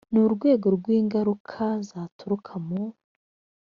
[0.13, 2.81] n urwego rw ingaruka zaturuka mu